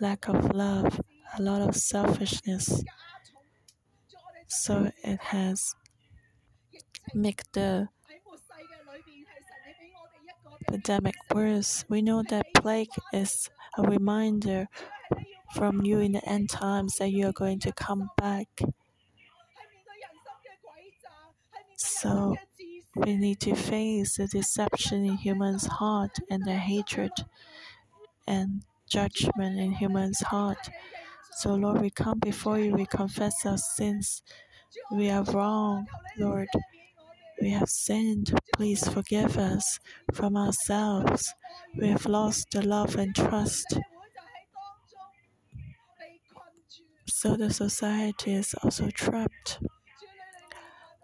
[0.00, 1.00] lack of love,
[1.36, 2.84] a lot of selfishness.
[4.48, 5.74] So it has
[7.14, 7.88] make the
[10.68, 11.84] pandemic worse.
[11.88, 13.48] We know that plague is
[13.78, 14.68] a reminder
[15.54, 18.48] from you in the end times that you are going to come back.
[21.76, 22.36] So
[22.96, 27.12] we need to face the deception in humans' heart and the hatred
[28.26, 30.70] and judgment in humans' heart.
[31.32, 34.22] So, Lord, we come before you, we confess our sins.
[34.92, 35.86] We are wrong,
[36.18, 36.48] Lord.
[37.40, 38.32] We have sinned.
[38.54, 39.80] Please forgive us
[40.12, 41.34] from ourselves.
[41.76, 43.78] We have lost the love and trust.
[47.06, 49.58] So the society is also trapped.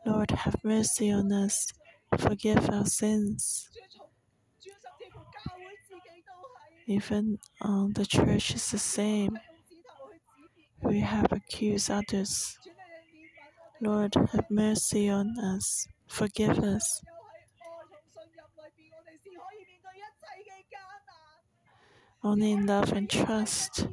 [0.04, 1.72] Lord, have mercy on us.
[2.18, 3.68] Forgive our sins.
[6.86, 9.38] Even um, the church is the same.
[10.82, 12.58] We have accused others.
[13.80, 15.86] Lord, have mercy on us.
[16.08, 17.02] Forgive us.
[22.22, 23.86] Only in love and trust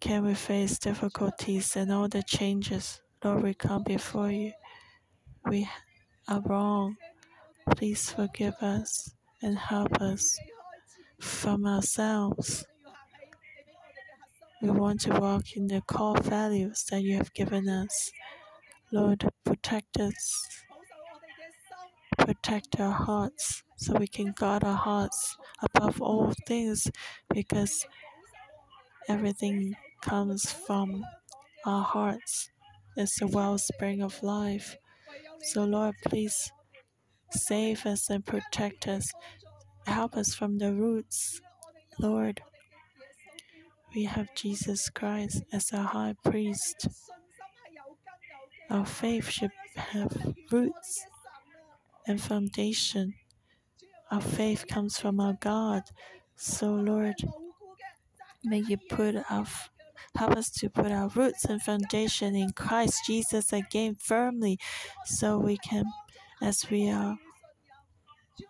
[0.00, 3.00] can we face difficulties and all the changes.
[3.22, 4.52] Lord, we come before you.
[5.48, 5.68] We
[6.28, 6.96] are wrong.
[7.76, 10.38] Please forgive us and help us
[11.20, 12.64] from ourselves.
[14.62, 18.12] We want to walk in the core values that you have given us.
[18.90, 20.48] Lord, protect us.
[22.18, 26.90] Protect our hearts so we can guard our hearts above all things
[27.32, 27.86] because
[29.08, 31.04] everything comes from
[31.66, 32.50] our hearts.
[32.96, 34.76] It's the wellspring of life.
[35.44, 36.50] So, Lord, please
[37.30, 39.12] save us and protect us.
[39.86, 41.40] Help us from the roots,
[41.98, 42.40] Lord.
[43.94, 46.88] We have Jesus Christ as our high priest.
[48.70, 51.04] Our faith should have roots
[52.06, 53.14] and foundation.
[54.10, 55.82] Our faith comes from our God.
[56.36, 57.16] So, Lord,
[58.42, 59.46] may you put our
[60.16, 64.58] help us to put our roots and foundation in Christ Jesus again firmly
[65.04, 65.84] so we can
[66.42, 67.18] as we are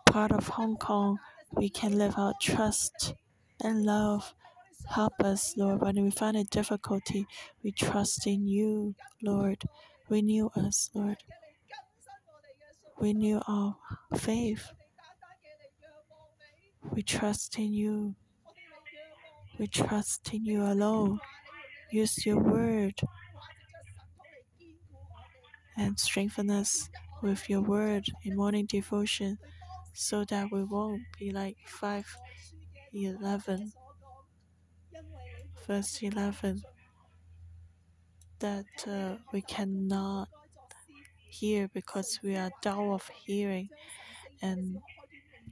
[0.07, 1.19] part of Hong Kong,
[1.53, 3.15] we can live our trust
[3.63, 4.35] and love.
[4.89, 7.27] Help us, Lord, when we find a difficulty,
[7.63, 9.65] we trust in you, Lord.
[10.09, 11.19] Renew us, Lord.
[12.99, 13.77] Renew our
[14.17, 14.73] faith.
[16.93, 18.15] We trust in you.
[19.59, 21.21] We trust in you alone.
[21.95, 23.01] Use your word
[25.77, 26.91] and strengthen us
[27.23, 29.39] with your word in morning devotion
[29.93, 32.17] so that we won't be like 5
[32.93, 33.73] 11
[35.69, 36.65] verse 11
[38.41, 40.29] that uh, we cannot
[41.29, 43.69] hear because we are dull of hearing
[44.43, 44.79] and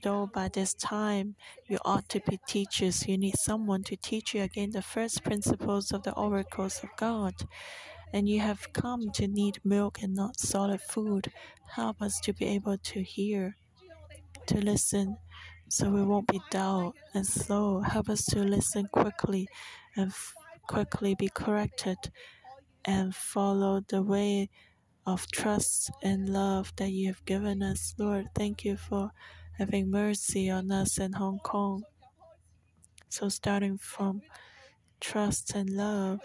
[0.03, 1.35] though by this time
[1.69, 5.93] you ought to be teachers you need someone to teach you again the first principles
[5.93, 7.35] of the oracles of god
[8.13, 11.33] and you have come to need milk and not solid food.
[11.75, 13.57] Help us to be able to hear,
[14.47, 15.17] to listen,
[15.69, 17.81] so we won't be dull and slow.
[17.81, 19.49] Help us to listen quickly
[19.97, 20.13] and
[20.67, 21.97] quickly be corrected
[22.85, 24.51] and follow the way
[25.07, 27.95] of trust and love that you have given us.
[27.99, 29.11] Lord, thank you for
[29.63, 31.85] having mercy on us in Hong Kong.
[33.09, 34.23] So, starting from
[35.01, 36.19] trust and love,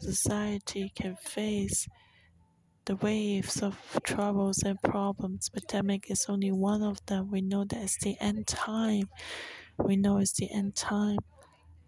[0.00, 1.86] society can face
[2.86, 5.48] the waves of troubles and problems.
[5.48, 7.30] Pandemic is only one of them.
[7.30, 9.08] We know that it's the end time.
[9.78, 11.20] We know it's the end time.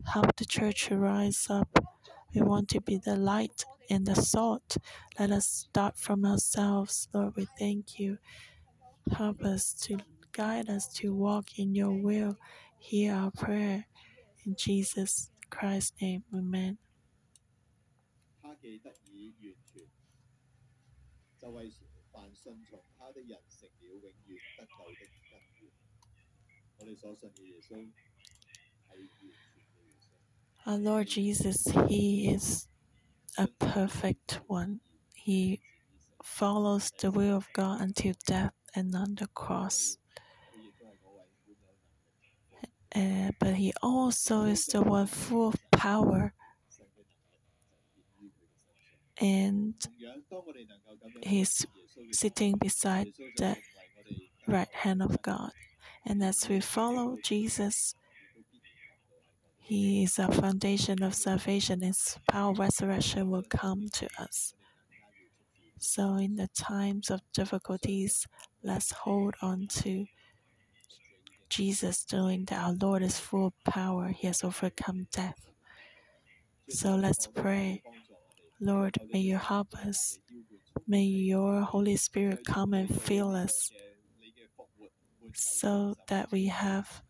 [0.07, 1.77] Help the church rise up.
[2.33, 4.77] We want to be the light and the salt.
[5.19, 7.35] Let us start from ourselves, Lord.
[7.35, 8.19] We thank you.
[9.11, 9.99] Help us to
[10.34, 12.38] guide us to walk in your will.
[12.78, 13.88] Hear our prayer.
[14.46, 16.78] In Jesus Christ's name, amen.
[18.62, 19.88] 既得以完全，
[21.40, 21.72] 就为
[22.12, 25.00] 凡顺从他的人成了永远得救的
[25.30, 25.72] 根源。
[26.78, 27.76] 我哋所信嘅耶稣
[28.88, 30.66] 系完全嘅耶稣。
[30.66, 32.68] Our Lord Jesus, He is
[33.38, 34.82] a perfect one.
[35.14, 35.62] He
[36.22, 39.98] follows the will of God until death and on the cross.
[42.95, 46.33] Uh, but he also is the one full of power.
[49.21, 49.75] And
[51.23, 51.67] he's
[52.13, 53.57] sitting beside the
[54.47, 55.51] right hand of God.
[56.07, 57.95] And as we follow Jesus,
[59.59, 61.81] He is the foundation of salvation.
[61.81, 64.55] His power of resurrection will come to us.
[65.79, 68.27] So, in the times of difficulties,
[68.63, 70.07] let's hold on to
[71.49, 74.09] Jesus, knowing that our Lord is full of power.
[74.09, 75.51] He has overcome death.
[76.69, 77.83] So, let's pray.
[78.61, 80.19] Lord, may you help us.
[80.87, 83.71] May your Holy Spirit come and fill us
[85.35, 87.03] so that we have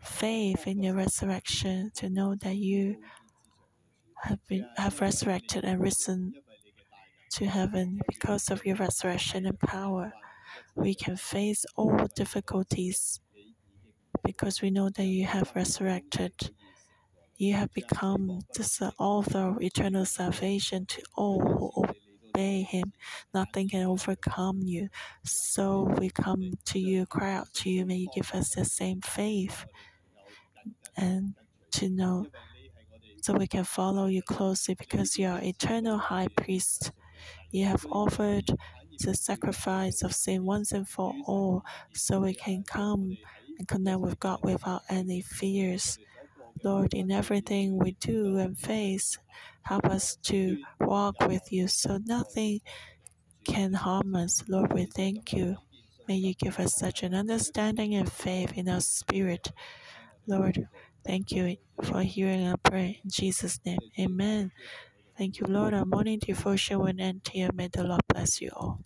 [0.00, 2.96] faith in your resurrection to know that you
[4.22, 6.34] have been have resurrected and risen
[7.32, 10.12] to heaven because of your resurrection and power.
[10.74, 13.20] We can face all difficulties
[14.24, 16.32] because we know that you have resurrected.
[17.36, 21.88] You have become the author of eternal salvation to all who
[22.34, 22.92] obey Him.
[23.34, 24.88] Nothing can overcome you.
[25.24, 27.84] So we come to you, cry out to you.
[27.84, 29.64] May you give us the same faith
[30.96, 31.34] and
[31.72, 32.26] to know
[33.22, 36.92] so we can follow you closely because you are eternal high priest.
[37.50, 38.50] You have offered
[38.98, 43.16] the sacrifice of sin once and for all, so we can come
[43.58, 45.98] and connect with God without any fears.
[46.64, 49.18] Lord, in everything we do and face,
[49.62, 52.60] help us to walk with you so nothing
[53.44, 54.44] can harm us.
[54.48, 55.56] Lord, we thank you.
[56.08, 59.52] May you give us such an understanding and faith in our spirit.
[60.26, 60.68] Lord,
[61.04, 62.94] thank you for hearing our prayer.
[63.02, 64.52] In Jesus' name, amen.
[65.16, 65.74] Thank you, Lord.
[65.74, 67.50] Our morning devotion will end here.
[67.52, 68.80] May the Lord bless you all.